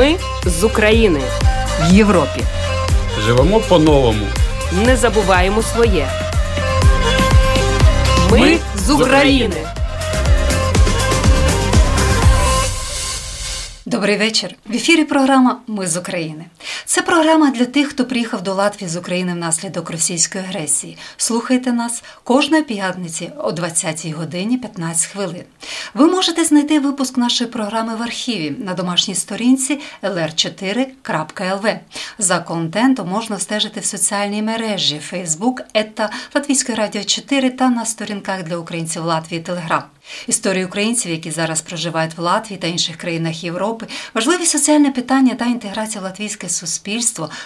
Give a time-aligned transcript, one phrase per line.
[0.00, 0.16] Ми
[0.46, 1.20] з України
[1.80, 2.40] в Європі.
[3.26, 4.26] Живемо по-новому.
[4.86, 6.08] Не забуваємо своє.
[8.30, 9.56] Ми з України.
[13.86, 14.54] Добрий вечір.
[14.66, 16.44] В ефірі програма Ми з України.
[16.92, 20.98] Це програма для тих, хто приїхав до Латвії з України внаслідок російської агресії.
[21.16, 25.44] Слухайте нас кожної п'ятниці о 20 годині 15 хвилин.
[25.94, 31.78] Ви можете знайти випуск нашої програми в архіві на домашній сторінці lr4.lv.
[32.18, 38.42] За контентом можна стежити в соціальній мережі Facebook, ета Латвійської радіо 4 та на сторінках
[38.42, 39.82] для українців Латвії Телеграм.
[40.26, 45.44] Історії українців, які зараз проживають в Латвії та інших країнах Європи, важливі соціальні питання та
[45.44, 46.79] інтеграція в латвійське суспільство,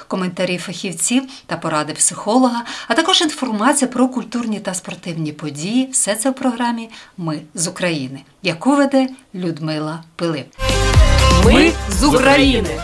[0.09, 5.89] коментарі фахівців та поради психолога, а також інформація про культурні та спортивні події.
[5.93, 10.47] Все це в програмі Ми з України, яку веде Людмила Пилип.
[11.45, 12.81] Ми з України.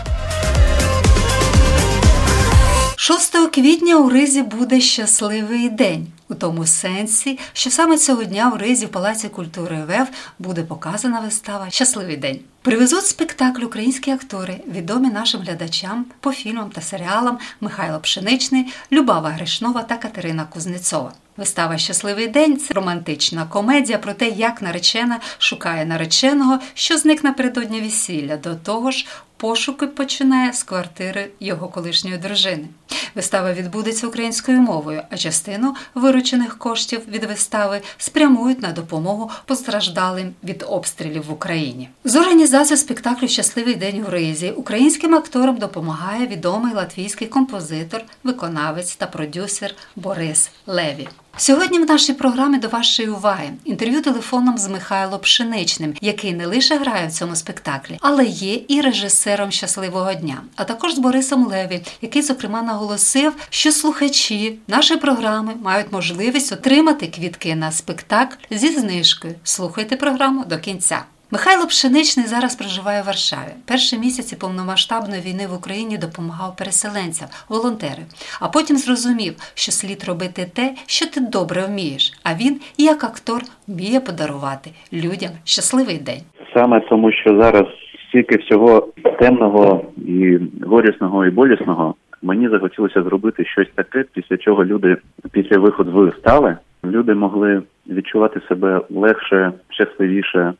[2.96, 6.06] 6 квітня у Ризі буде щасливий день.
[6.30, 11.20] У тому сенсі, що саме цього дня у Ризі в Палаці культури ВЕВ буде показана
[11.20, 12.40] вистава Щасливий день.
[12.62, 19.82] Привезуть спектакль українські актори, відомі нашим глядачам по фільмам та серіалам Михайло Пшеничний, Любава Гришнова
[19.82, 21.12] та Катерина Кузнецова.
[21.36, 27.80] Вистава Щасливий день це романтична комедія про те, як наречена шукає нареченого, що зник напередодні
[27.80, 28.36] весілля.
[28.36, 29.06] До того ж,
[29.40, 32.68] пошуки починає з квартири його колишньої дружини.
[33.14, 40.64] Вистава відбудеться українською мовою, а частину виручених коштів від вистави спрямують на допомогу постраждалим від
[40.68, 41.88] обстрілів в Україні.
[42.04, 49.06] З організацією спектаклю Щасливий день у Ризі українським акторам допомагає відомий латвійський композитор, виконавець та
[49.06, 51.08] продюсер Борис Леві.
[51.36, 56.78] Сьогодні в нашій програмі до вашої уваги інтерв'ю телефоном з Михайлом Пшеничним, який не лише
[56.78, 61.82] грає в цьому спектаклі, але є і режисером щасливого дня, а також з Борисом Леві,
[62.02, 69.34] який, зокрема, наголосив, що слухачі нашої програми мають можливість отримати квітки на спектакль зі знижкою.
[69.44, 71.02] Слухайте програму до кінця.
[71.32, 73.52] Михайло Пшеничний зараз проживає в Варшаві.
[73.68, 78.02] Перші місяці повномасштабної війни в Україні допомагав переселенцям, волонтери.
[78.40, 82.04] А потім зрозумів, що слід робити те, що ти добре вмієш.
[82.28, 86.22] А він, як актор, вміє подарувати людям щасливий день.
[86.54, 87.66] Саме тому, що зараз
[88.08, 88.88] стільки всього
[89.20, 94.96] темного і горісного і болісного, мені захотілося зробити щось таке, після чого люди
[95.32, 100.52] після виходу з вистави люди могли відчувати себе легше, щасливіше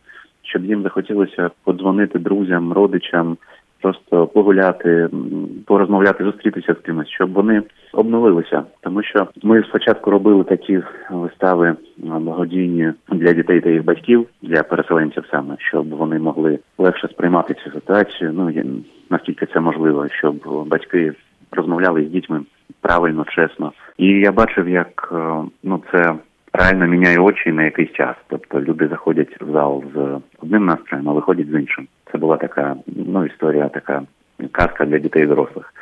[0.50, 3.36] щоб їм захотілося подзвонити друзям, родичам,
[3.82, 5.08] просто погуляти,
[5.66, 7.62] порозмовляти, зустрітися з кимось, щоб вони
[7.92, 8.62] обновилися.
[8.80, 15.24] Тому що ми спочатку робили такі вистави благодійні для дітей та їх батьків, для переселенців
[15.30, 18.32] саме, щоб вони могли легше сприймати цю ситуацію.
[18.34, 18.52] Ну
[19.10, 20.34] наскільки це можливо, щоб
[20.66, 21.12] батьки
[21.52, 22.40] розмовляли з дітьми
[22.80, 23.72] правильно, чесно.
[23.98, 25.14] І я бачив, як
[25.62, 26.14] ну це
[26.52, 28.16] реально міняє очі на якийсь час.
[28.28, 31.88] Тобто люди заходять в зал з одним настроєм, а виходять з іншим.
[32.12, 34.02] Це була така ну історія, така
[34.52, 35.74] казка для дітей і дорослих.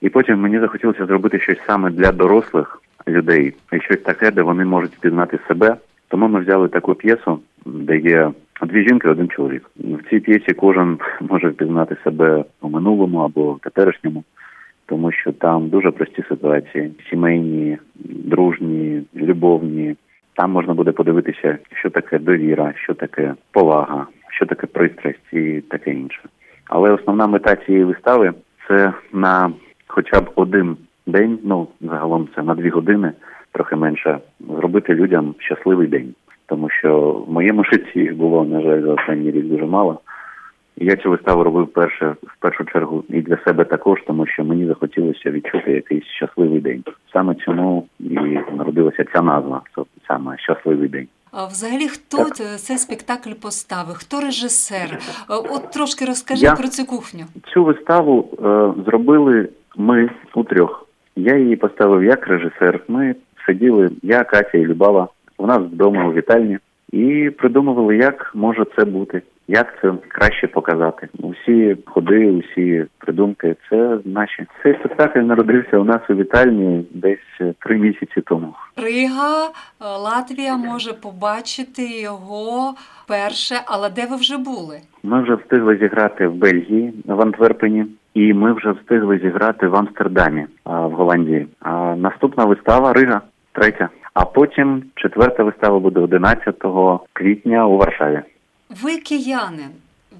[0.00, 4.64] І потім мені захотілося зробити щось саме для дорослих людей, і щось таке, де вони
[4.64, 5.76] можуть впізнати себе.
[6.08, 8.30] Тому ми взяли таку п'єсу, де є
[8.62, 9.70] дві жінки, один чоловік.
[9.76, 14.24] В цій п'єсі кожен може впізнати себе у минулому або теперішньому
[14.86, 19.96] тому що там дуже прості ситуації: сімейні, дружні, любовні.
[20.36, 25.90] Там можна буде подивитися, що таке довіра, що таке повага, що таке пристрасть і таке
[25.90, 26.20] інше.
[26.68, 28.32] Але основна мета цієї вистави
[28.68, 29.50] це на
[29.86, 30.76] хоча б один
[31.06, 33.12] день, ну загалом це на дві години,
[33.52, 36.14] трохи менше, зробити людям щасливий день,
[36.46, 40.00] тому що в моєму житті їх було на жаль за останній рік дуже мало.
[40.76, 44.66] Я цю виставу робив перше в першу чергу і для себе також, тому що мені
[44.66, 46.84] захотілося відчути якийсь щасливий день.
[47.12, 48.14] Саме цьому і
[48.56, 49.62] народилася ця назва,
[50.08, 51.08] саме щасливий день.
[51.32, 52.36] А взагалі хто так.
[52.36, 53.94] цей спектакль поставив?
[53.94, 54.98] Хто режисер?
[55.28, 57.24] От трошки розкажи Я про цю кухню.
[57.54, 60.88] Цю виставу е, зробили ми у трьох.
[61.16, 62.80] Я її поставив як режисер.
[62.88, 63.14] Ми
[63.46, 65.08] сиділи, я, Катя і Любава,
[65.38, 66.58] у нас вдома у вітальні,
[66.92, 69.22] і придумували, як може це бути.
[69.48, 71.08] Як це краще показати?
[71.18, 74.46] Усі ходи, усі придумки це наші.
[74.62, 78.54] Цей спектакль народився у нас у вітальні десь три місяці тому.
[78.76, 79.50] Рига, е,
[79.80, 82.74] Латвія може побачити його
[83.08, 84.78] перше, але де ви вже були?
[85.02, 90.46] Ми вже встигли зіграти в Бельгії в Антверпені, і ми вже встигли зіграти в Амстердамі
[90.64, 91.46] в Голландії.
[91.60, 93.20] А наступна вистава Рига,
[93.52, 93.88] третя.
[94.14, 96.54] А потім четверта вистава буде 11
[97.12, 98.22] квітня у Варшаві.
[98.70, 99.70] Ви киянин.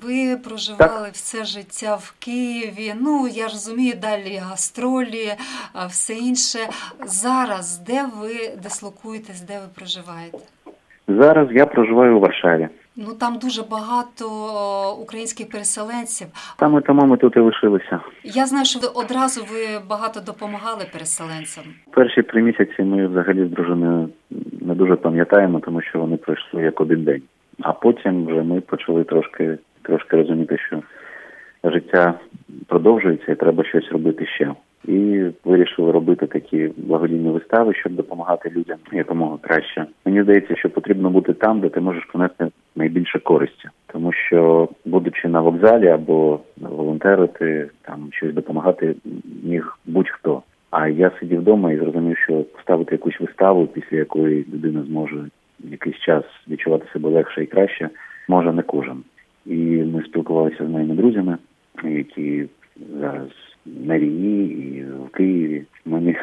[0.03, 2.95] Ви проживали все життя в Києві.
[3.01, 5.33] Ну я розумію, далі гастролі,
[5.73, 6.59] а все інше.
[7.05, 10.39] Зараз де ви дислокуєтесь, де ви проживаєте?
[11.09, 12.69] Зараз я проживаю у Варшаві.
[12.97, 14.27] Ну там дуже багато
[15.03, 16.27] українських переселенців.
[16.59, 18.01] Саме тому ми тут і лишилися.
[18.25, 21.65] Я знаю, що ви одразу ви багато допомагали переселенцям.
[21.91, 24.09] Перші три місяці ми взагалі з дружиною
[24.61, 27.23] не дуже пам'ятаємо, тому що вони пройшли як один день.
[27.61, 30.83] А потім вже ми почали трошки трошки розуміти, що
[31.65, 32.15] життя
[32.67, 34.55] продовжується і треба щось робити ще.
[34.85, 39.87] І вирішили робити такі благодійні вистави, щоб допомагати людям якомога краще.
[40.05, 45.29] Мені здається, що потрібно бути там, де ти можеш принести найбільше користі, тому що, будучи
[45.29, 48.95] на вокзалі або волонтерити, там щось допомагати
[49.45, 50.43] міг будь-хто.
[50.71, 55.25] А я сидів вдома і зрозумів, що поставити якусь виставу, після якої людина зможе
[55.59, 57.91] якийсь час відчувати себе легше і краще,
[58.29, 59.03] може не кожен.
[59.47, 59.57] І
[59.95, 61.39] ми спілкувалися з моїми друзями,
[61.85, 62.47] які
[63.01, 63.29] зараз
[63.67, 65.63] на війні і в Києві.
[65.85, 66.17] Мені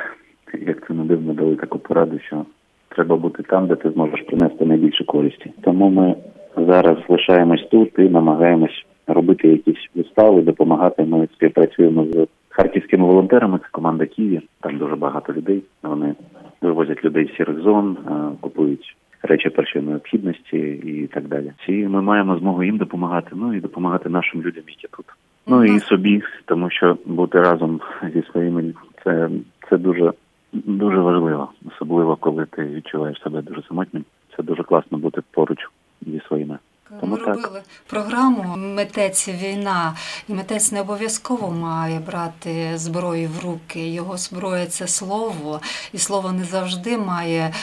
[0.62, 2.45] як це не дивно дали таку пораду, що
[2.89, 5.51] треба бути там, де ти зможеш принести найбільше користі.
[5.62, 6.15] Тому ми
[6.57, 11.03] зараз лишаємось тут і намагаємось робити якісь вистави, допомагати.
[11.03, 13.57] Ми співпрацюємо з харківськими волонтерами.
[13.57, 14.41] Це команда Києві.
[14.62, 15.63] Там дуже багато людей.
[15.83, 16.15] Вони
[16.62, 17.97] вивозять людей з сірих зон,
[18.41, 21.52] купують речі першої необхідності і так далі.
[21.68, 23.30] І ми маємо змогу їм допомагати.
[23.34, 25.06] Ну і допомагати нашим людям, які тут.
[25.48, 27.81] Ну і собі, тому що бути разом
[28.14, 28.74] зі своїми
[29.04, 29.30] це
[29.70, 30.14] це дуже
[30.54, 34.06] дуже важливо, особливо коли ти відчуваєш себе дуже самотнім.
[34.38, 35.60] Це дуже класно бути поруч
[36.02, 36.58] зі своїми.
[37.00, 37.28] Тому Ми так.
[37.28, 39.95] робили програму Митець війна,
[40.28, 43.90] і митець не обов'язково має брати зброю в руки.
[43.90, 45.62] Його зброя це слово,
[45.94, 47.54] і слово не завжди має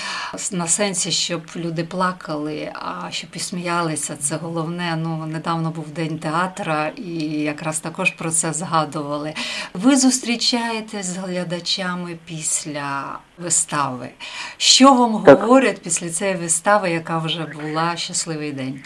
[0.53, 4.17] на сенсі, щоб люди плакали, а щоб і сміялися.
[4.17, 4.97] Це головне.
[4.97, 9.35] Ну недавно був день театра, і якраз також про це згадували.
[9.75, 14.09] Ви зустрічаєтесь з глядачами після вистави.
[14.57, 15.41] Що вам так.
[15.41, 18.81] говорять після цієї вистави, яка вже була щасливий день?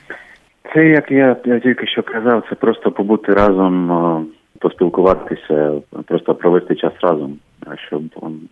[0.75, 4.27] Це як я, тільки що казав, це просто побути разом,
[4.59, 5.73] поспілкуватися,
[6.07, 7.39] просто провести час разом,
[7.89, 8.03] щоб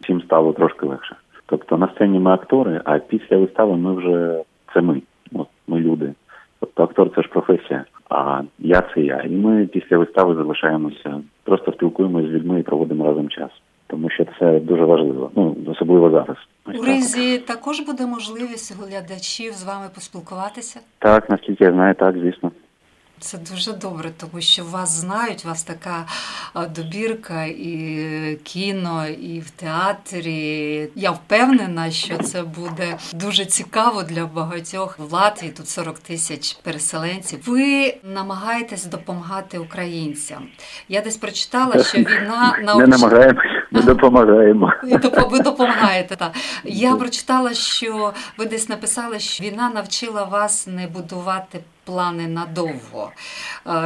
[0.01, 1.17] всім стало трошки легше.
[1.47, 4.43] Тобто на сцені ми актори, а після вистави ми вже
[4.75, 5.03] це ми.
[5.35, 6.13] От ми люди.
[6.61, 9.21] Тобто актор це ж професія, а я це я.
[9.21, 13.51] І ми після вистави залишаємося, просто спілкуємося з людьми і проводимо разом час
[13.93, 15.31] тому що це дуже важливо.
[15.37, 16.37] Ну особливо зараз.
[16.81, 20.81] У Ризі також буде можливість глядачів з вами поспілкуватися.
[20.99, 22.53] Так, наскільки я знаю, так звісно.
[23.23, 26.07] Це дуже добре, тому що вас знають, у вас така
[26.77, 30.89] добірка і кіно, і в театрі.
[30.95, 35.53] Я впевнена, що це буде дуже цікаво для багатьох в Латвії.
[35.53, 37.39] Тут 40 тисяч переселенців.
[37.47, 40.49] Ви намагаєтесь допомагати українцям.
[40.89, 44.73] Я десь прочитала, що війна на не намагаємося, ми допомагаємо.
[45.31, 46.17] Ви допомагаєте.
[46.17, 46.33] Так.
[46.65, 53.11] Я прочитала, що ви десь написали, що війна навчила вас не будувати плани надовго.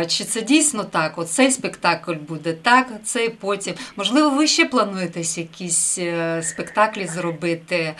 [0.09, 1.19] Чи це дійсно так?
[1.19, 3.75] Оцей спектакль буде так, цей потім.
[3.97, 7.95] Можливо, ви ще плануєте якісь е, спектаклі зробити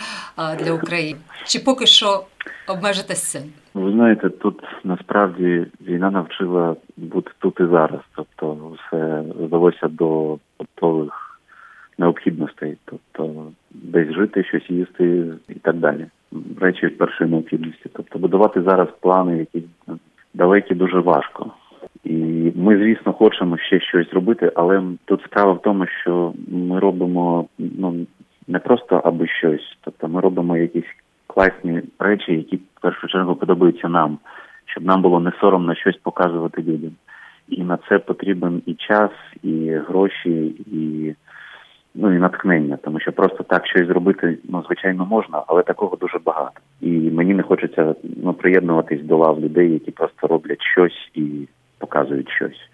[0.59, 1.19] для України?
[1.45, 2.23] Чи поки що
[2.67, 3.43] обмежитесь цим?
[3.73, 8.01] Ви знаєте, тут насправді війна навчила бути тут і зараз.
[8.15, 11.26] Тобто, все вдалося до готових
[11.97, 16.05] необхідностей, тобто десь жити, щось їсти і так далі
[16.61, 17.89] речі першої необхідності.
[17.93, 19.67] Тобто будувати зараз плани, які
[20.33, 21.51] далекі дуже важко.
[22.03, 27.47] І ми, звісно, хочемо ще щось зробити, але тут справа в тому, що ми робимо
[27.59, 28.05] ну
[28.47, 30.95] не просто аби щось, тобто ми робимо якісь
[31.27, 34.17] класні речі, які в першу чергу подобаються нам,
[34.65, 36.91] щоб нам було не соромно щось показувати людям.
[37.49, 39.11] І на це потрібен і час,
[39.43, 40.31] і гроші,
[40.71, 41.15] і
[41.97, 46.19] ну і натхнення, тому що просто так щось зробити, ну звичайно, можна, але такого дуже
[46.25, 46.59] багато.
[46.81, 52.29] І мені не хочеться ну приєднуватись до лав людей, які просто роблять щось і показують
[52.29, 52.69] щось.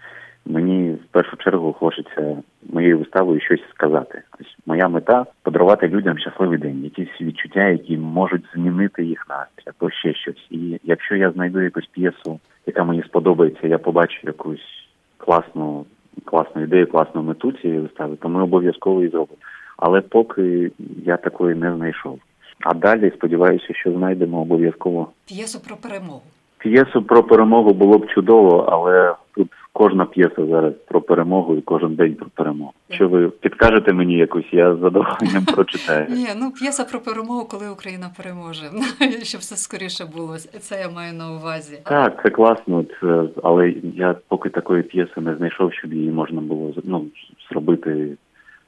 [0.46, 2.36] Мені в першу чергу хочеться
[2.72, 4.22] моєю виставою щось сказати.
[4.40, 9.90] Ось моя мета подарувати людям щасливий день, якісь відчуття, які можуть змінити їх настрій, або
[9.90, 10.46] ще щось.
[10.50, 15.84] І якщо я знайду якусь п'єсу, яка мені сподобається, я побачу якусь класну
[16.24, 19.38] класну ідею, класну мету цієї вистави, то ми обов'язково її зробимо.
[19.76, 20.70] Але поки
[21.04, 22.18] я такої не знайшов.
[22.60, 26.22] А далі сподіваюся, що знайдемо обов'язково п'єсу про перемогу.
[26.58, 31.94] П'єсу про перемогу було б чудово, але тут кожна п'єса зараз про перемогу і кожен
[31.94, 32.72] день про перемогу.
[32.90, 36.06] Що ви підкажете мені якусь, я з задоволенням прочитаю.
[36.08, 38.62] Ні, ну п'єса про перемогу, коли Україна переможе.
[39.22, 40.36] Щоб все скоріше було.
[40.38, 41.78] Це я маю на увазі.
[41.84, 46.72] Так, це класно, це, але я поки такої п'єси не знайшов, щоб її можна було
[46.84, 47.06] ну,
[47.50, 48.16] зробити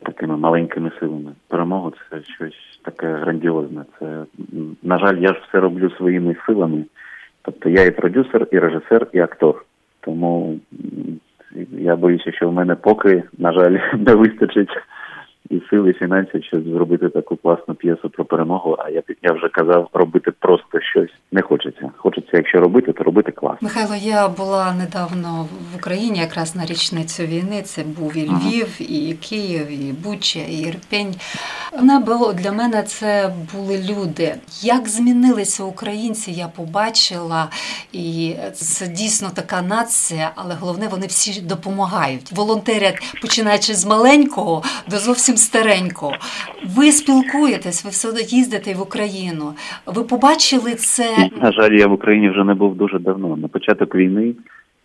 [0.03, 1.33] такими маленькими силами.
[1.49, 3.85] Перемогу це щось таке грандіозне.
[3.99, 4.25] Це
[4.83, 6.85] на жаль, я ж все роблю своїми силами.
[7.43, 9.65] Тобто я і продюсер, і режисер, і актор.
[10.07, 10.59] Тому
[11.71, 14.71] я боюся, що в мене поки, на жаль, не вистачить
[15.51, 18.77] і сил, і фінансів, щоб зробити таку класну п'єсу про перемогу.
[18.79, 21.91] А я я вже казав, робити просто щось не хочеться.
[21.97, 23.59] Хочеться, якщо робити, то робити класно.
[23.61, 27.63] Михайло, я була недавно в Україні, якраз на річницю війни.
[27.63, 31.15] Це був і Львів, і Київ, і Буча, і Ірпень.
[31.73, 34.35] Вона було для мене це були люди.
[34.63, 37.49] Як змінилися українці, я побачила,
[37.93, 42.33] і це дійсно така нація, але головне, вони всі допомагають.
[42.33, 46.13] Волонтерять, починаючи з маленького до зовсім старенького.
[46.77, 49.53] Ви спілкуєтесь, ви все їздите в Україну.
[49.87, 51.31] Ви побачили це?
[51.43, 53.37] На жаль, я в Україні вже не був дуже давно.
[53.37, 54.35] На початок війни.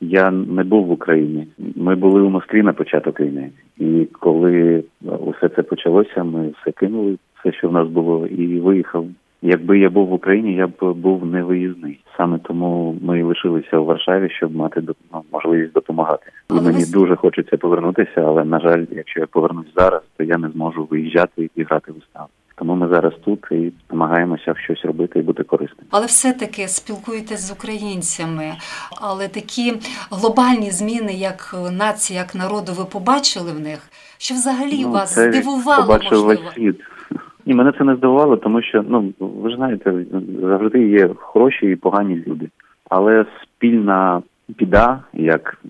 [0.01, 1.48] Я не був в Україні.
[1.75, 7.17] Ми були у Москві на початок війни, і коли усе це почалося, ми все кинули,
[7.39, 9.05] все, що в нас було, і виїхав.
[9.41, 12.00] Якби я був в Україні, я б був невиїзний.
[12.17, 14.83] Саме тому ми і лишилися у Варшаві, щоб мати
[15.13, 16.25] ну, можливість допомагати.
[16.27, 16.91] І але мені ви...
[16.91, 21.50] дуже хочеться повернутися, але на жаль, якщо я повернусь зараз, то я не зможу виїжджати
[21.55, 22.27] і грати виставу.
[22.55, 25.86] Тому ми зараз тут і намагаємося щось робити і бути корисним.
[25.91, 28.53] Але все-таки спілкуєтесь з українцями.
[29.01, 29.74] Але такі
[30.12, 33.79] глобальні зміни, як нація, як народу, ви побачили в них?
[34.17, 35.83] Що взагалі ну, вас здивувало?
[35.83, 36.27] Побачив можливо?
[36.27, 36.81] весь світ.
[37.45, 40.05] Ні, мене це не здивувало, тому що ну ви ж знаєте,
[40.41, 42.50] завжди є хороші і погані люди.
[42.89, 45.62] Але спільна біда, як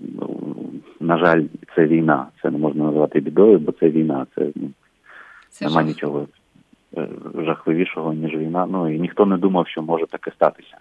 [1.00, 1.42] на жаль,
[1.74, 2.26] це війна.
[2.42, 4.26] Це не можна назвати бідою, бо це війна.
[4.34, 4.70] Це ну
[5.50, 6.26] це нема нічого
[6.96, 7.08] Е,
[7.44, 8.66] жахливішого, ніж війна.
[8.70, 10.76] Ну і ніхто не думав, що може таке статися.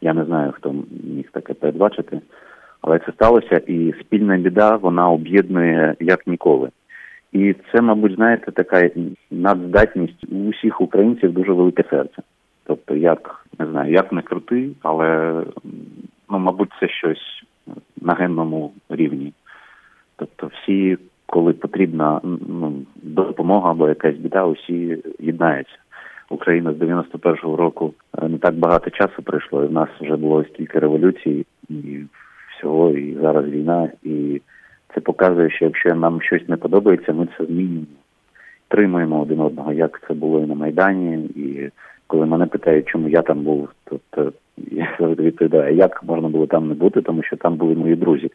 [0.00, 2.20] Я не знаю, хто міг таке передбачити,
[2.80, 6.68] але це сталося, і спільна біда вона об'єднує як ніколи.
[7.34, 8.90] І це, мабуть, знаєте, така
[9.30, 12.22] надздатність у усіх українців дуже велике серце.
[12.64, 15.40] Тобто, як не знаю, як не крути, але
[16.30, 17.44] ну, мабуть, це щось
[18.00, 19.32] на генному рівні.
[20.16, 22.72] Тобто, всі коли потрібна ну,
[23.02, 25.76] допомога або якась біда, усі єднаються.
[26.30, 29.64] Україна з 91-го року е, не так багато часу пройшло.
[29.64, 32.04] і В нас вже було стільки революцій і
[32.56, 33.90] всього, і зараз війна.
[34.02, 34.40] І
[34.94, 37.86] це показує, що якщо нам щось не подобається, ми це змінюємо.
[38.68, 41.24] Тримуємо один одного, як це було і на Майдані.
[41.24, 41.70] І
[42.06, 43.68] коли мене питають, чому я там був,
[44.10, 47.96] то, я завжди відповідаю, як можна було там не бути, тому що там були мої
[47.96, 48.30] друзі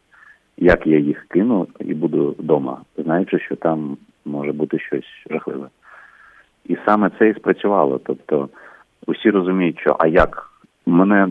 [0.59, 5.67] як я їх кину і буду вдома, знаючи, що там може бути щось жахливе.
[6.65, 7.99] І саме це і спрацювало.
[8.05, 8.49] Тобто
[9.07, 10.48] усі розуміють, що а як
[10.89, 11.27] мене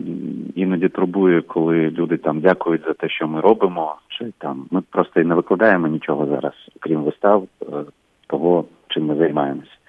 [0.55, 5.21] іноді турбує, коли люди там дякують за те, що ми робимо, чи там ми просто
[5.21, 7.65] і не викладаємо нічого зараз, крім вистав е,
[8.27, 9.79] того, чим ми займаємось.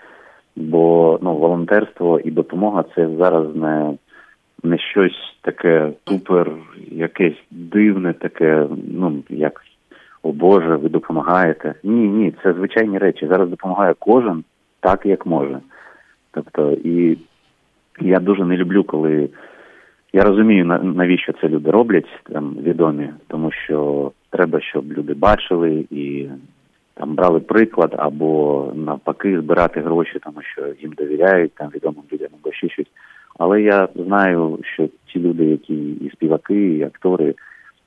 [0.56, 3.94] Бо ну волонтерство і допомога це зараз не
[4.62, 6.52] не щось таке супер,
[6.90, 8.66] якесь дивне, таке,
[8.98, 9.62] ну як
[10.22, 11.74] о Боже, ви допомагаєте.
[11.84, 13.26] Ні, ні, це звичайні речі.
[13.26, 14.44] Зараз допомагає кожен
[14.80, 15.60] так, як може.
[16.30, 17.18] Тобто, і
[18.00, 19.28] я дуже не люблю, коли
[20.12, 26.26] я розумію, навіщо це люди роблять, там відомі, тому що треба, щоб люди бачили і
[26.94, 32.52] там брали приклад, або навпаки збирати гроші, тому що їм довіряють там відомим людям або
[32.52, 32.90] ще щось.
[33.38, 37.34] Але я знаю, що ті люди, які і співаки, і актори,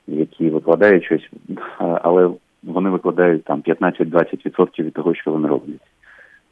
[0.06, 1.28] які викладають щось,
[1.78, 2.30] але
[2.62, 5.80] вони викладають там 15-20% від того, що вони роблять.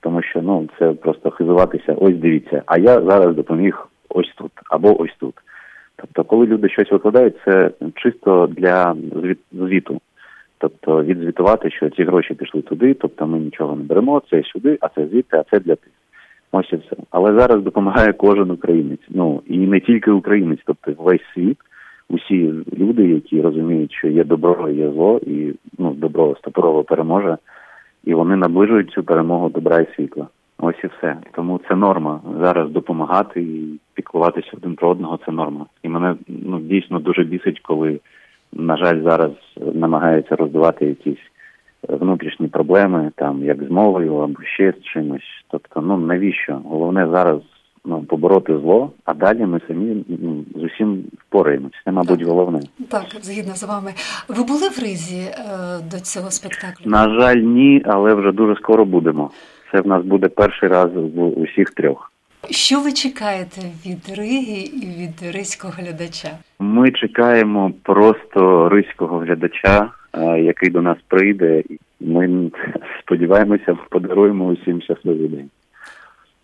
[0.01, 5.03] Тому що ну це просто хизуватися, ось дивіться, а я зараз допоміг ось тут або
[5.03, 5.35] ось тут.
[5.97, 8.97] Тобто, коли люди щось викладають, це чисто для
[9.53, 10.01] звіту.
[10.59, 14.89] Тобто відзвітувати, що ці гроші пішли туди, тобто ми нічого не беремо, це сюди, а
[14.89, 15.93] це звідти, а це для тих.
[16.53, 16.97] Ось і все.
[17.11, 19.07] Але зараз допомагає кожен українець.
[19.09, 21.59] Ну і не тільки українець, тобто весь світ,
[22.09, 27.37] усі люди, які розуміють, що є добро, є зло, і ну добро стопорово переможе,
[28.05, 30.27] і вони наближують цю перемогу добра і світла.
[30.65, 31.17] Ось і все.
[31.33, 35.19] Тому це норма зараз допомагати і піклуватися один про одного.
[35.27, 35.67] Це норма.
[35.83, 38.01] І мене ну дійсно дуже бісить, коли
[38.53, 39.31] на жаль зараз
[39.75, 41.25] намагаються роздавати якісь
[41.89, 45.45] внутрішні проблеми, там як з мовою або ще з чимось.
[45.51, 46.61] Тобто, ну навіщо?
[46.65, 47.41] Головне зараз
[47.85, 51.77] ну, побороти зло, а далі ми самі ну, з усім впораємося.
[51.85, 52.29] Це, мабуть, Так.
[52.29, 52.61] головне.
[52.91, 53.91] Так, згідно з вами.
[54.29, 55.35] Ви були в Ризі е,
[55.91, 56.91] до цього спектаклю?
[56.91, 59.31] На жаль, ні, але вже дуже скоро будемо.
[59.73, 62.13] Це в нас буде перший раз в усіх трьох.
[62.51, 66.29] Що ви чекаєте від Риги і від ризького глядача?
[66.61, 71.63] Ми чекаємо просто ризького глядача, е, який до нас прийде.
[72.01, 72.51] Ми
[73.01, 75.51] сподіваємося, подаруємо усім щасливий день.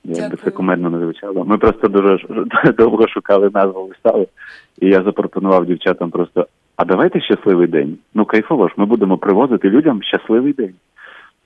[0.04, 1.44] Як би це кумедно не звучало.
[1.44, 2.18] Ми просто дуже
[2.78, 4.26] довго шукали назву вистави,
[4.80, 7.98] і я запропонував дівчатам просто: а давайте щасливий день.
[8.14, 10.74] Ну кайфово ж, ми будемо привозити людям щасливий день.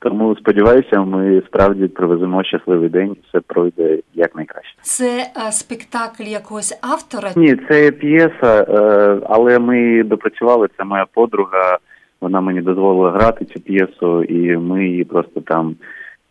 [0.03, 4.75] Тому сподіваюся, ми справді привеземо щасливий день, все пройде якнайкраще.
[4.81, 7.31] Це е, спектакль якогось автора?
[7.37, 10.69] Ні, це п'єса, е, але ми допрацювали.
[10.79, 11.79] Це моя подруга.
[12.21, 15.77] Вона мені дозволила грати цю п'єсу, і ми її просто там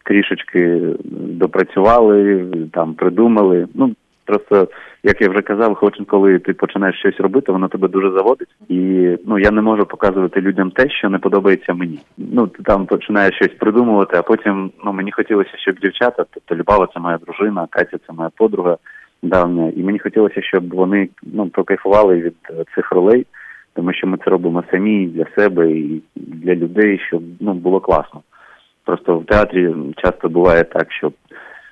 [0.05, 0.81] трішечки
[1.13, 3.67] допрацювали, там придумали.
[3.73, 4.67] Ну просто
[5.03, 8.47] як я вже казав, хоч коли ти починаєш щось робити, воно тебе дуже заводить.
[8.69, 11.99] І ну я не можу показувати людям те, що не подобається мені.
[12.17, 16.87] Ну ти там починаєш щось придумувати, а потім ну мені хотілося, щоб дівчата, тобто Любава
[16.93, 18.77] це моя дружина, Катя це моя подруга
[19.23, 23.25] давня, і мені хотілося, щоб вони ну прокайфували від е, цих ролей,
[23.73, 28.21] тому що ми це робимо самі для себе і для людей, щоб ну було класно.
[28.85, 31.11] Просто в театрі часто буває так, що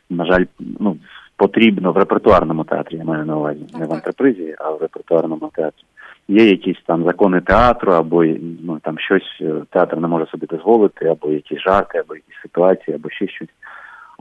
[0.10, 0.46] на жаль,
[0.80, 0.98] ну
[1.40, 5.84] потрібно в репертуарному театрі, я маю на увазі, не в антрепризі, а в репертуарному театрі.
[6.28, 8.26] Є якісь там закони театру, або
[8.64, 12.96] ну там щось е, театр не може собі дозволити, або якісь жарти, або якісь ситуації,
[12.96, 13.50] або ще щось.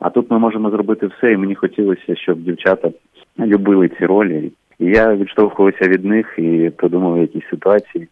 [0.01, 2.91] А тут ми можемо зробити все, і мені хотілося, щоб дівчата
[3.39, 4.53] любили ці ролі.
[4.79, 8.09] І я відштовхувався від них і придумав якісь ситуації.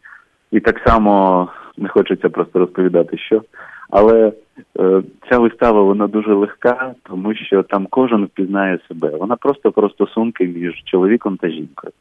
[0.51, 3.43] І так само не хочеться просто розповідати, що.
[3.91, 4.33] Але
[4.81, 9.09] е, ця вистава вона дуже легка, тому що там кожен впізнає себе.
[9.09, 11.93] Вона просто про стосунки між чоловіком та жінкою.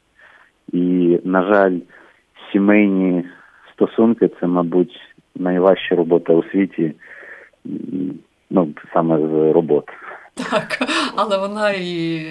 [0.72, 1.78] І, на жаль,
[2.52, 3.24] сімейні
[3.72, 5.00] стосунки це, мабуть,
[5.34, 6.92] найважча робота у світі,
[8.50, 9.92] ну, саме з роботи.
[10.36, 10.78] Так,
[11.16, 12.22] але вона і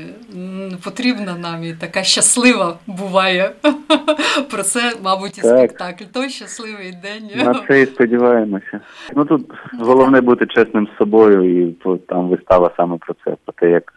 [0.84, 3.52] потрібна нам, і така щаслива буває.
[4.52, 5.58] Про це, мабуть, і Так.
[5.58, 6.04] спектакль.
[6.14, 7.46] Той щасливий день.
[7.46, 8.80] На це і сподіваємося.
[9.16, 11.76] Ну тут головне бути чесним з собою, і
[12.08, 13.94] там вистава саме про це, про те, як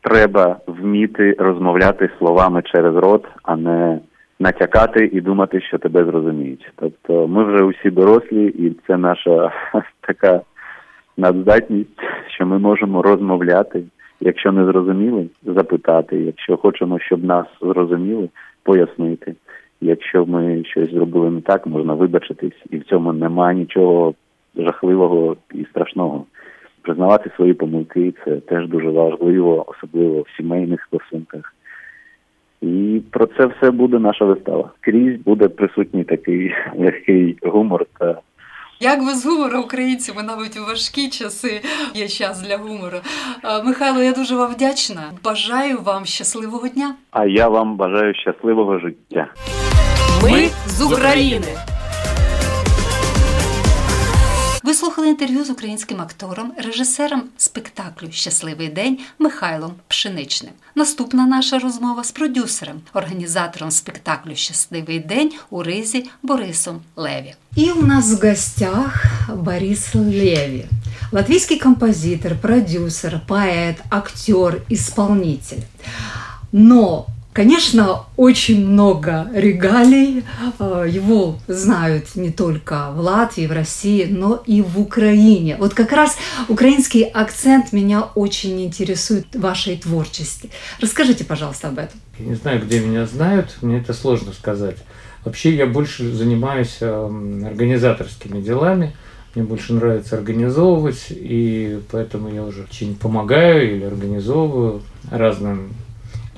[0.00, 4.00] треба вміти розмовляти словами через рот, а не
[4.40, 6.72] натякати і думати, що тебе зрозуміють.
[6.76, 9.52] Тобто ми вже усі дорослі, і це наша
[10.00, 10.40] така
[11.16, 13.82] надздатність, що ми можемо розмовляти.
[14.20, 16.16] Якщо не зрозуміли, запитати.
[16.16, 18.28] Якщо хочемо, щоб нас зрозуміли,
[18.62, 19.34] пояснити.
[19.80, 24.14] Якщо ми щось зробили не так, можна вибачитись, і в цьому нема нічого
[24.56, 26.24] жахливого і страшного.
[26.82, 31.54] Признавати свої помилки це теж дуже важливо, особливо в сімейних стосунках.
[32.60, 34.70] І про це все буде наша вистава.
[34.80, 38.20] Крізь буде присутній такий легкий гумор та
[38.80, 41.62] Як без гумору українці, ми навіть у важкі часи
[41.94, 42.98] є час для гумору.
[43.64, 45.02] Михайло, я дуже вам вдячна.
[45.24, 46.94] Бажаю вам щасливого дня.
[47.10, 49.26] а я вам бажаю щасливого життя.
[50.22, 51.46] Ми з України.
[54.74, 60.52] Слухали інтерв'ю з українським актором, режисером спектаклю Щасливий день Михайлом Пшеничним.
[60.74, 67.34] Наступна наша розмова з продюсером, організатором спектаклю Щасливий день у Ризі Борисом Леві.
[67.56, 69.04] І у нас в гостях
[69.36, 70.66] Борис Леві,
[71.12, 75.62] латвийский композитор, продюсер, поэт, актер, исполнитель.
[76.52, 80.22] Но Конечно, очень много регалий.
[80.60, 85.56] Э, Его знают не только в Латвии, в России, но и в Украине.
[85.58, 86.16] Вот как раз
[86.46, 90.50] украинский акцент меня очень интересует в вашей творчестве.
[90.80, 91.98] Расскажите, пожалуйста, об этом.
[92.20, 94.76] Я не знаю, где меня знают, мне это сложно сказать.
[95.24, 98.94] Вообще я больше занимаюсь эм, организаторскими делами.
[99.34, 105.72] Мне больше нравится организовывать, и поэтому я уже очень помогаю или организовываю разным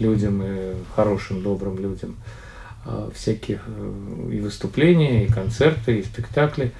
[0.01, 2.17] людям, и хорошим, добрым людям
[2.85, 6.73] э, всяких э, и выступления, и концерты, и спектакли.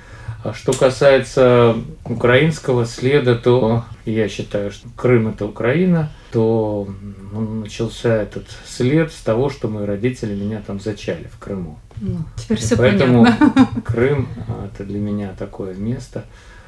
[0.45, 6.87] А что касается украинского следа, то я считаю, что Крым это Украина, то
[7.33, 11.79] ну, начался этот след с того, что мои родители меня там зачали в Крыму.
[12.01, 13.69] Ну, теперь И все поэтому понятно.
[13.85, 16.25] Крым а, это для меня такое место.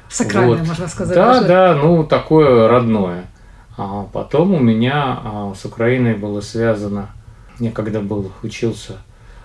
[0.09, 0.67] Сакральное, Вот.
[0.67, 1.15] можно сказать.
[1.15, 1.47] Да, даже.
[1.47, 3.25] да, ну такое родное.
[3.81, 7.11] А потом у меня а, с Украиной было связано,
[7.59, 8.97] я когда был, учился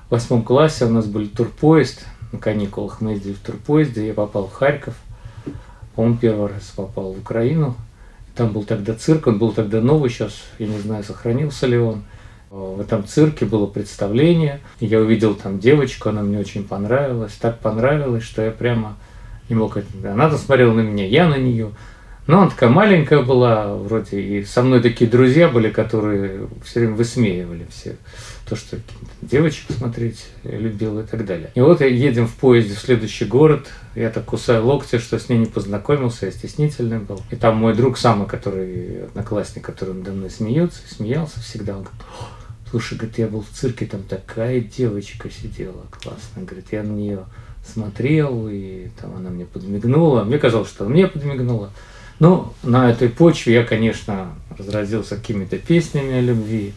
[0.08, 4.48] в восьмом классе, у нас был турпоезд, на каникулах мы ездили в турпоезде, я попал
[4.48, 4.96] в Харьков,
[5.94, 7.76] по-моему, первый раз попал в Украину.
[8.34, 12.02] Там был тогда цирк, он был тогда новый, сейчас я не знаю, сохранился ли он.
[12.50, 18.24] В этом цирке было представление, я увидел там девочку, она мне очень понравилась, так понравилась,
[18.24, 18.96] что я прямо
[19.48, 19.86] не мог это...
[20.12, 21.70] Она смотрела на меня, я на нее.
[22.26, 26.94] Но она такая маленькая была, вроде, и со мной такие друзья были, которые все время
[26.94, 27.96] высмеивали все
[28.48, 28.78] то, что
[29.22, 31.50] девочек смотреть любил и так далее.
[31.54, 35.28] И вот я едем в поезде в следующий город, я так кусаю локти, что с
[35.28, 37.20] ней не познакомился, я стеснительный был.
[37.30, 42.02] И там мой друг самый, который, одноклассник, который надо мной смеется, смеялся всегда, он говорит,
[42.70, 47.24] слушай, говорит, я был в цирке, там такая девочка сидела, классно, говорит, я на нее
[47.66, 51.70] смотрел, и там она мне подмигнула, мне казалось, что она мне подмигнула.
[52.20, 56.72] Ну, на этой почве я, конечно, разразился какими-то песнями о любви,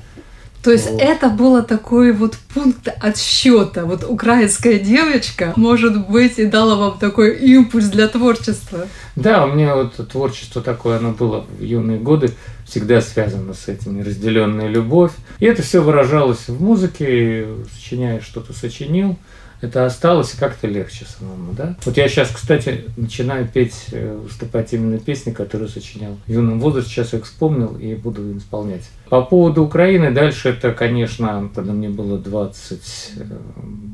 [0.68, 1.02] то есть вот.
[1.02, 3.86] это было такой вот пункт отсчета.
[3.86, 8.86] Вот украинская девочка, может быть, и дала вам такой импульс для творчества.
[9.16, 12.32] Да, у меня вот творчество такое, оно было в юные годы,
[12.66, 15.12] всегда связано с этим, неразделенная любовь.
[15.40, 19.18] И это все выражалось в музыке, сочиняя что-то сочинил
[19.62, 21.76] это осталось и как-то легче самому, да?
[21.86, 26.92] Вот я сейчас, кстати, начинаю петь, э, выступать именно песни, которые сочинял в юном возрасте,
[26.92, 28.84] сейчас их вспомнил и буду исполнять.
[29.10, 33.24] По поводу Украины, дальше это, конечно, когда мне было 20, э,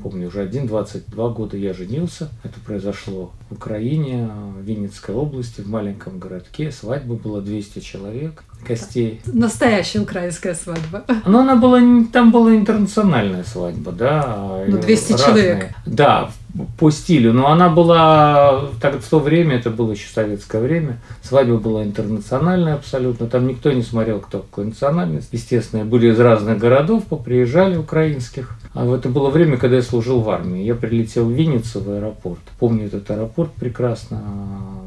[0.04, 2.30] помню, уже один, 22 года я женился.
[2.44, 6.72] Это произошло в Украине, в Винницкой области, в маленьком городке.
[6.72, 9.22] Свадьба была 200 человек костей.
[9.26, 11.04] Настоящая украинская свадьба.
[11.26, 14.64] Но она была, там была интернациональная свадьба, да.
[14.68, 15.28] Ну, 200 разные.
[15.28, 15.70] человек.
[15.86, 16.32] Да,
[16.78, 21.58] по стилю, но она была, так в то время, это было еще советское время, свадьба
[21.58, 25.30] была интернациональная абсолютно, там никто не смотрел, кто какой национальность.
[25.32, 28.56] Естественно, были из разных городов, поприезжали украинских.
[28.74, 30.64] А это было время, когда я служил в армии.
[30.64, 32.42] Я прилетел в Винницу в аэропорт.
[32.60, 34.22] Помню этот аэропорт прекрасно.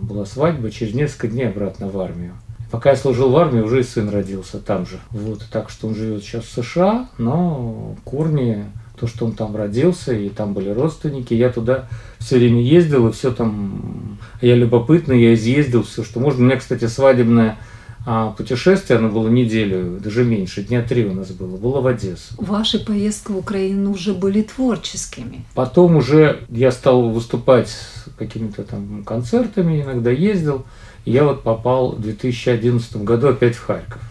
[0.01, 2.33] Была свадьба, через несколько дней обратно в армию.
[2.71, 4.99] Пока я служил в армии, уже и сын родился там же.
[5.11, 8.65] Вот, так что он живет сейчас в США, но корни,
[8.99, 13.13] то, что он там родился, и там были родственники, я туда все время ездил, и
[13.13, 16.43] все там, я любопытный, я изъездил все, что можно.
[16.43, 17.59] У меня, кстати, свадебное
[18.09, 22.35] а путешествие, оно было неделю, даже меньше, дня три у нас было, было в Одессу.
[22.39, 25.45] Ваши поездки в Украину уже были творческими.
[25.55, 27.77] Потом уже я стал выступать
[28.17, 30.65] какими-то там концертами, иногда ездил
[31.07, 34.03] я вот попал в 2011 году опять в Харьков.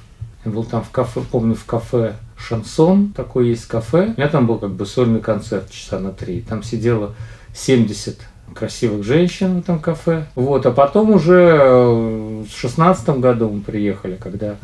[0.45, 2.15] Я был там в кафе, помню, в кафе
[2.47, 4.13] «Шансон», такое есть кафе.
[4.15, 6.41] У меня там был как бы сольный концерт часа на три.
[6.41, 7.15] Там сидело
[7.53, 8.19] 70
[8.53, 10.27] красивых женщин в этом кафе.
[10.35, 14.57] Вот, а потом уже в шестнадцатом году мы приехали, когда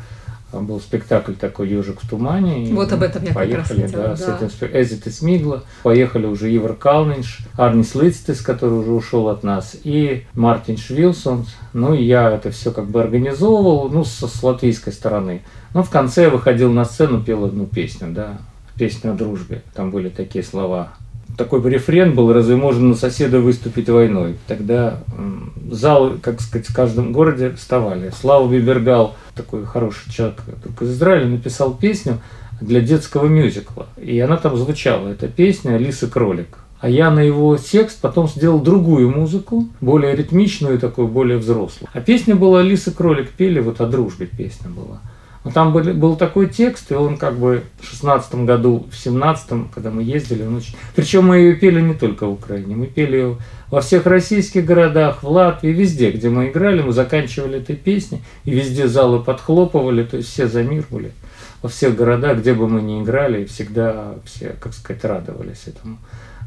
[0.52, 2.74] там был спектакль такой «Ежик в тумане».
[2.74, 4.50] Вот об этом я поехали, как раз хотела, да, да.
[4.50, 5.64] с этим Эзит и Смигла.
[5.84, 11.46] Поехали уже Ивар Калнинш, Арнис Лыцтес, который уже ушел от нас, и Мартин Швилсон.
[11.74, 15.42] Ну, и я это все как бы организовывал, ну, с, с латвийской стороны.
[15.74, 18.38] Но в конце я выходил на сцену, пел одну песню, да,
[18.76, 19.62] песню о дружбе.
[19.74, 20.90] Там были такие слова
[21.44, 24.36] такой рефрен был, разве можно на соседа выступить войной?
[24.46, 25.02] Тогда
[25.72, 28.12] залы, как сказать, в каждом городе вставали.
[28.16, 32.20] Слава Бибергал, такой хороший человек только из Израиля, написал песню
[32.60, 33.88] для детского мюзикла.
[33.98, 36.60] И она там звучала, эта песня «Лис и кролик».
[36.80, 41.90] А я на его текст потом сделал другую музыку, более ритмичную, такую, более взрослую.
[41.94, 45.00] А песня была «Лис и кролик» пели, вот о дружбе песня была.
[45.44, 49.70] Но там был, был такой текст, и он как бы в шестнадцатом году, в семнадцатом,
[49.74, 50.76] когда мы ездили, он очень...
[50.96, 53.38] Причем мы ее пели не только в Украине, мы пели ее
[53.72, 58.52] во всех российских городах, в Латвии, везде, где мы играли, мы заканчивали этой песней, и
[58.52, 61.12] везде залы подхлопывали, то есть все за мир были.
[61.64, 65.98] Во всех городах, где бы мы ни играли, всегда все, как сказать, радовались этому.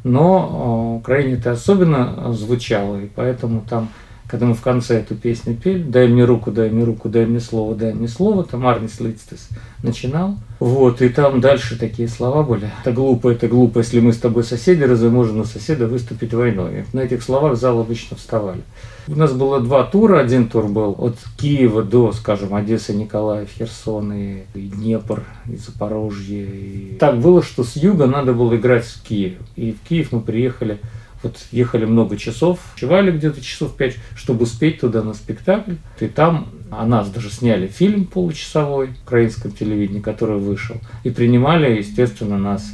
[0.04, 3.88] Но в Украине это особенно звучало, и поэтому там
[4.26, 7.40] когда мы в конце эту песню пели, дай мне руку, дай мне руку, дай мне
[7.40, 9.48] слово, дай мне слово, там Арнис Лицтес
[9.82, 10.36] начинал.
[10.60, 12.70] Вот, и там дальше такие слова были.
[12.80, 16.84] Это глупо, это глупо, если мы с тобой соседи, разве можно на соседа выступить войной?
[16.92, 18.62] На этих словах зал обычно вставали.
[19.06, 20.20] У нас было два тура.
[20.20, 26.46] Один тур был от Киева до, скажем, Одессы, Николаев, Херсон и, и Днепр, и Запорожье.
[26.46, 26.96] И...
[26.98, 29.34] Так было, что с юга надо было играть в Киев.
[29.56, 30.78] И в Киев мы приехали
[31.24, 35.74] вот ехали много часов, чевали где-то часов пять, чтобы успеть туда на спектакль.
[36.00, 40.76] И там о нас даже сняли фильм получасовой в украинском телевидении, который вышел.
[41.02, 42.64] И принимали, естественно, нас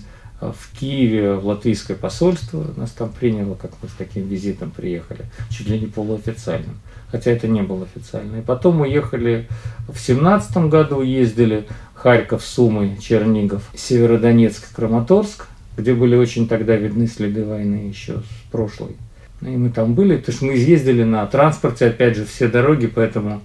[0.40, 2.66] э, в Киеве, в латвийское посольство.
[2.76, 6.80] Нас там приняло, как мы с таким визитом приехали, чуть ли не полуофициальным.
[7.10, 8.36] Хотя это не было официально.
[8.36, 9.48] И потом ехали
[9.88, 17.44] в семнадцатом году, ездили Харьков, Сумы, Чернигов, Северодонецк, Краматорск где были очень тогда видны следы
[17.44, 18.96] войны еще с прошлой.
[19.42, 23.40] И мы там были, то есть мы ездили на транспорте, опять же, все дороги, поэтому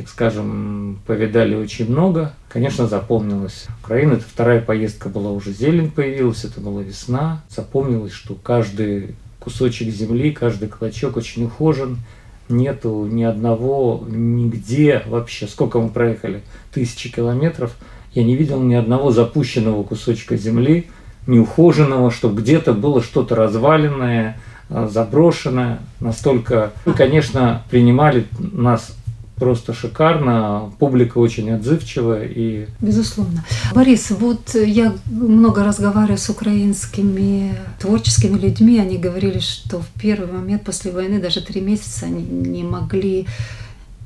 [0.00, 2.32] так скажем, повидали очень много.
[2.48, 4.14] Конечно, запомнилась Украина.
[4.14, 7.44] Это вторая поездка была уже зелень появилась, это была весна.
[7.50, 11.98] Запомнилось, что каждый кусочек земли, каждый клочок очень ухожен.
[12.48, 16.40] Нету ни одного, нигде вообще, сколько мы проехали,
[16.72, 17.76] тысячи километров,
[18.12, 20.88] я не видел ни одного запущенного кусочка земли,
[21.26, 25.80] неухоженного, чтобы где-то было что-то разваленное, а, заброшенное.
[26.00, 28.94] Настолько, конечно, принимали нас
[29.40, 32.66] просто шикарно, публика очень отзывчивая и...
[32.80, 33.42] Безусловно.
[33.74, 40.62] Борис, вот я много разговариваю с украинскими творческими людьми, они говорили, что в первый момент
[40.62, 43.26] после войны, даже три месяца, они не могли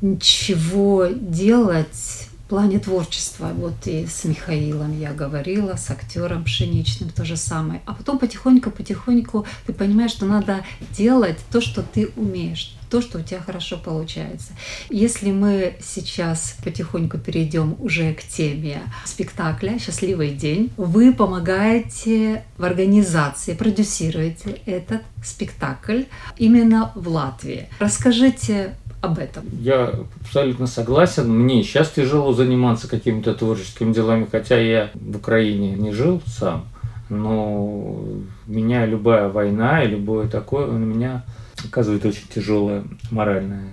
[0.00, 3.50] ничего делать плане творчества.
[3.52, 7.82] Вот и с Михаилом я говорила, с актером Пшеничным то же самое.
[7.84, 13.22] А потом потихоньку-потихоньку ты понимаешь, что надо делать то, что ты умеешь то, что у
[13.22, 14.52] тебя хорошо получается.
[14.88, 23.54] Если мы сейчас потихоньку перейдем уже к теме спектакля «Счастливый день», вы помогаете в организации,
[23.54, 26.04] продюсируете этот спектакль
[26.36, 27.68] именно в Латвии.
[27.80, 29.44] Расскажите об этом.
[29.60, 31.28] Я абсолютно согласен.
[31.30, 36.66] Мне сейчас тяжело заниматься какими-то творческими делами, хотя я в Украине не жил сам.
[37.08, 38.02] Но
[38.46, 41.24] меня любая война и любое такое на меня
[41.64, 43.68] оказывает очень тяжелое моральное,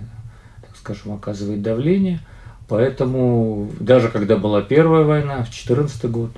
[0.60, 2.20] так скажем, оказывает давление.
[2.68, 6.30] Поэтому даже когда была первая война, в 2014 год,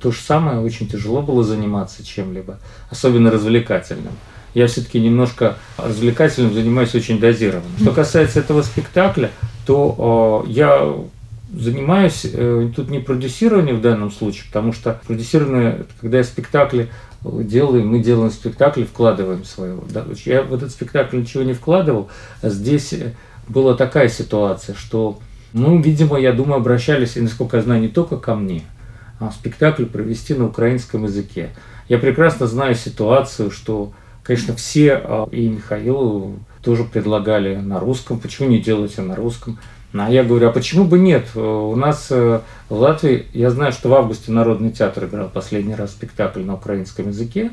[0.00, 2.58] то же самое, очень тяжело было заниматься чем-либо,
[2.90, 4.14] особенно развлекательным
[4.58, 7.70] я все-таки немножко развлекательным занимаюсь очень дозированно.
[7.80, 9.30] Что касается этого спектакля,
[9.66, 10.94] то э, я
[11.52, 16.88] занимаюсь э, тут не продюсированием в данном случае, потому что продюсирование, когда я спектакли
[17.24, 19.84] делаю, мы делаем спектакли, вкладываем своего.
[19.90, 20.04] Да?
[20.24, 22.10] Я в этот спектакль ничего не вкладывал,
[22.42, 22.94] здесь
[23.46, 25.20] была такая ситуация, что,
[25.52, 28.62] ну, видимо, я думаю, обращались, и насколько я знаю, не только ко мне,
[29.20, 31.50] а спектакль провести на украинском языке.
[31.88, 33.92] Я прекрасно знаю ситуацию, что
[34.28, 39.58] Конечно, все, а, и Михаилу тоже предлагали на русском, почему не делайте на русском.
[39.94, 41.34] А я говорю, а почему бы нет?
[41.34, 45.92] У нас э, в Латвии, я знаю, что в августе Народный театр играл последний раз
[45.92, 47.52] спектакль на украинском языке,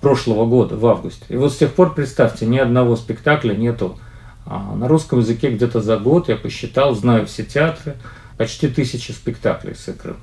[0.00, 1.24] прошлого года, в августе.
[1.28, 3.98] И вот с тех пор, представьте, ни одного спектакля нету
[4.46, 7.96] а на русском языке где-то за год, я посчитал, знаю все театры,
[8.38, 10.20] почти тысяча спектаклей сыграно.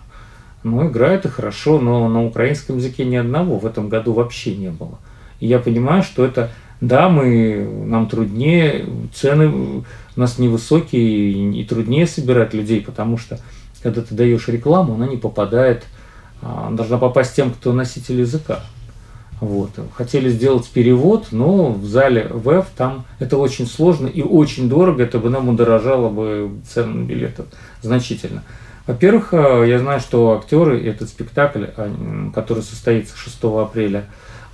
[0.64, 4.70] Ну, играют и хорошо, но на украинском языке ни одного в этом году вообще не
[4.70, 4.98] было.
[5.40, 9.84] И я понимаю, что это, да, мы, нам труднее, цены у
[10.20, 13.40] нас невысокие и, и труднее собирать людей, потому что
[13.82, 15.86] когда ты даешь рекламу, она не попадает,
[16.42, 18.62] а, должна попасть тем, кто носитель языка.
[19.40, 19.70] Вот.
[19.94, 25.18] Хотели сделать перевод, но в зале ВЭФ там это очень сложно и очень дорого, это
[25.18, 27.46] бы нам удорожало бы цену на билеты
[27.82, 28.44] значительно.
[28.86, 34.06] Во-первых, а, я знаю, что актеры этот спектакль, а, который состоится 6 апреля,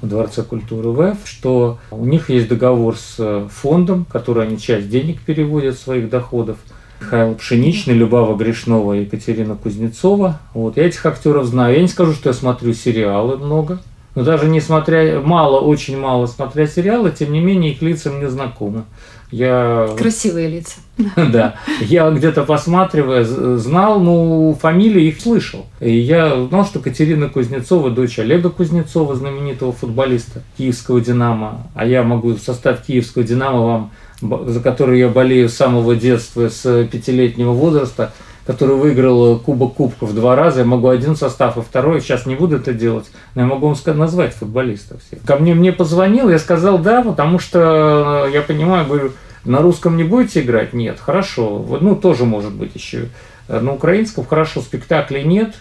[0.02, 4.90] в Дворце культуры ВЭФ, что у них есть договор с э, фондом, который они часть
[4.90, 6.58] денег переводят своих доходов.
[7.02, 10.40] Михаил Пшеничный, Любава Грешнова, Екатерина Кузнецова.
[10.54, 10.78] Вот.
[10.78, 11.76] Я этих актеров знаю.
[11.76, 13.80] Я не скажу, что я смотрю сериалы много,
[14.16, 18.86] но даже несмотря, мало, очень мало смотря сериалы, тем не менее их лица мне знакомы.
[19.32, 19.90] Я...
[19.98, 20.76] Красивые лица.
[21.16, 21.56] Да.
[21.82, 25.66] Я где-то посматривая, знал, ну, фамилии их слышал.
[25.80, 31.68] И я знал, что Катерина Кузнецова, дочь Олега Кузнецова, знаменитого футболиста киевского «Динамо».
[31.76, 33.90] А я могу состав киевского «Динамо»
[34.22, 38.14] вам, за который я болею с самого детства, с пятилетнего возраста,
[38.46, 40.60] который выиграл Кубок Кубков два раза.
[40.60, 42.02] Я могу один состав и второй.
[42.02, 45.22] Сейчас не буду это делать, но я могу вам назвать футболистов всех.
[45.24, 49.12] Ко мне мне позвонил, я сказал да, потому что я понимаю, говорю,
[49.46, 50.74] на русском не будете играть?
[50.74, 51.00] Нет.
[51.00, 51.66] Хорошо.
[51.82, 53.10] Ну, тоже может быть еще.
[53.48, 55.56] На украинском хорошо, спектаклей нет.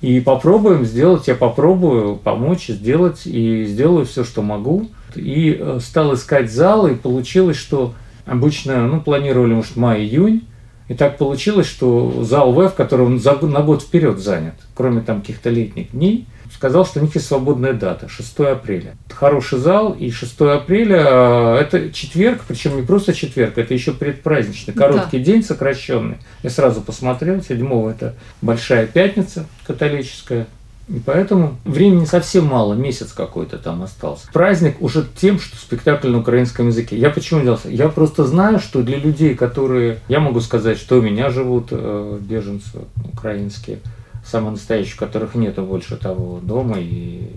[0.00, 4.88] И попробуем сделать, я попробую помочь, сделать, и сделаю все, что могу.
[5.14, 7.92] И э, стал искать залы, и получилось, что
[8.24, 10.46] обычно, ну, планировали, может, май-июнь,
[10.90, 13.20] и так получилось, что зал ВЭФ, который он
[13.52, 17.74] на год вперед занят, кроме там каких-то летних дней, сказал, что у них есть свободная
[17.74, 18.96] дата, 6 апреля.
[19.08, 24.74] Хороший зал, и 6 апреля э, это четверг, причем не просто четверг, это еще предпраздничный,
[24.74, 25.24] короткий да.
[25.26, 26.16] день сокращенный.
[26.42, 30.48] Я сразу посмотрел, 7 это Большая Пятница католическая,
[30.90, 34.26] и поэтому времени совсем мало, месяц какой-то там остался.
[34.32, 36.98] Праздник уже тем, что спектакль на украинском языке.
[36.98, 37.68] Я почему делался?
[37.68, 40.00] Я просто знаю, что для людей, которые...
[40.08, 42.80] Я могу сказать, что у меня живут э, беженцы
[43.12, 43.78] украинские,
[44.26, 47.28] самые настоящие, у которых нету больше того дома и,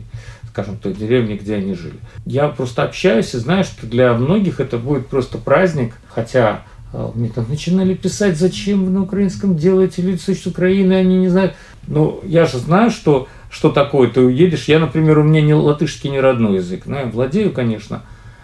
[0.50, 2.00] скажем, той деревни, где они жили.
[2.26, 6.64] Я просто общаюсь и знаю, что для многих это будет просто праздник, хотя
[6.94, 11.28] А мне там начинали писать, зачем вы на украинском делаете люди с Украины, они не
[11.28, 11.56] знают.
[11.88, 14.65] Ну, я же знаю, что, что такое, ты уедешь.
[14.65, 16.83] Я, например, у меня не латышский не родной язык.
[16.87, 18.03] Ну, я владею, конечно,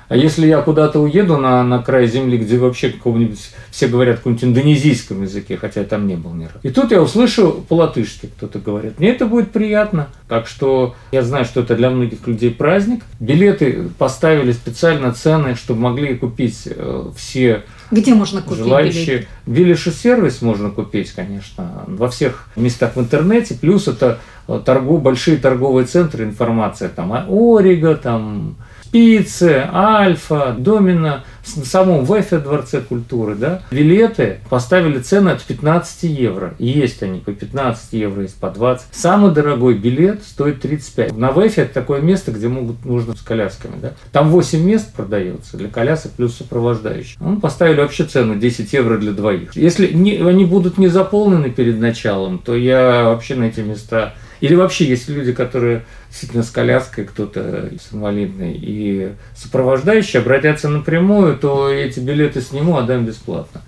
[0.09, 4.43] а если я куда-то уеду на, на край земли, где вообще какого-нибудь, все говорят каком-нибудь
[4.43, 6.57] индонезийском языке, хотя я там не был ни разу.
[6.63, 8.99] И тут я услышу по-латышски кто-то говорит.
[8.99, 10.07] Мне это будет приятно.
[10.27, 13.03] Так что я знаю, что это для многих людей праздник.
[13.19, 19.27] Билеты поставили специально цены, чтобы могли купить э, все где можно купить желающие.
[19.47, 19.79] Билет?
[19.79, 23.55] сервис можно купить, конечно, во всех местах в интернете.
[23.59, 28.57] Плюс это э, торгов, большие торговые центры, информация там Ориго, там
[28.91, 36.53] Пицце, Альфа, Домина, в самом ВЭФе Дворце культуры, да, билеты поставили цены от 15 евро.
[36.59, 38.87] Есть они по 15 евро, есть по 20.
[38.91, 41.15] Самый дорогой билет стоит 35.
[41.17, 43.93] На ВЭФе это такое место, где могут, нужно с колясками, да.
[44.11, 47.19] Там 8 мест продается для колясок плюс сопровождающих.
[47.19, 49.55] Ну, поставили вообще цену 10 евро для двоих.
[49.55, 54.54] Если не, они будут не заполнены перед началом, то я вообще на эти места или
[54.54, 61.70] вообще есть люди, которые действительно с коляской, кто-то с инвалидной, и сопровождающие обратятся напрямую, то
[61.70, 63.62] эти билеты сниму, отдам бесплатно.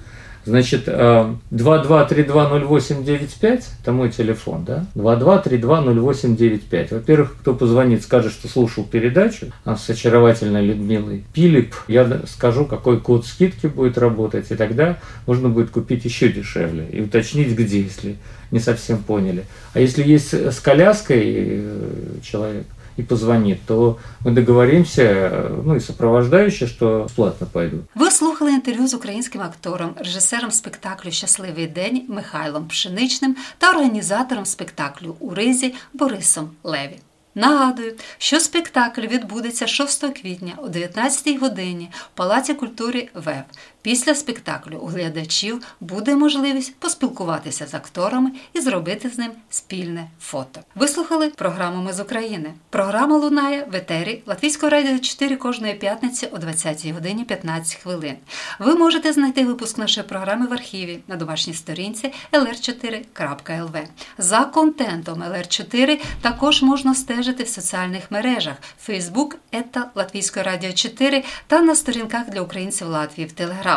[0.45, 4.85] Значит, 22320895, э, это мой телефон, да?
[4.95, 6.93] 22320895.
[6.93, 12.99] Во-первых, кто позвонит, скажет, что слушал передачу а с очаровательной Людмилой Пилип, я скажу, какой
[12.99, 18.15] код скидки будет работать, и тогда можно будет купить еще дешевле и уточнить, где, если
[18.49, 19.43] не совсем поняли.
[19.73, 21.89] А если есть с коляской э,
[22.23, 22.65] человек,
[23.01, 25.31] и позвонит, то ми договоримося,
[25.65, 27.81] ну і супроводжуючи, що сплатно пойдуть.
[27.95, 35.15] Ви слухали інтерв'ю з українським актором, режисером спектаклю Щасливий день Михайлом Пшеничним та організатором спектаклю
[35.19, 36.97] у Ризі Борисом Леві.
[37.35, 43.43] Нагадую, що спектакль відбудеться 6 квітня о 19 годині в Палаці культури ВЕВ.
[43.81, 50.61] Після спектаклю у глядачів буде можливість поспілкуватися з акторами і зробити з ним спільне фото.
[50.75, 52.53] Вислухали програму Ми з України.
[52.69, 58.15] Програма лунає в етері Латвійського радіо 4 кожної п'ятниці о 20 годині 15 хвилин.
[58.59, 63.83] Ви можете знайти випуск нашої програми в архіві на домашній сторінці lr4.lv.
[64.17, 68.55] За контентом LR4 також можна стежити в соціальних мережах
[68.87, 73.70] Facebook, ета Латвійського радіо 4 та на сторінках для українців Латвії в Телеграм.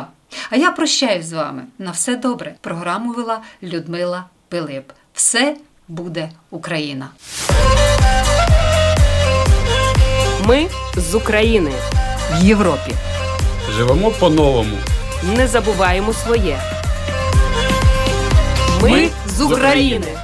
[0.51, 1.63] А я прощаюсь з вами.
[1.79, 2.55] На все добре.
[2.61, 4.93] Програму вела Людмила Пилип.
[5.15, 5.57] Все
[5.89, 7.09] буде Україна.
[10.47, 10.67] Ми
[10.97, 11.73] з України
[12.33, 12.93] в Європі.
[13.71, 14.77] Живемо по-новому.
[15.37, 16.59] Не забуваємо своє.
[18.83, 20.19] Ми з України.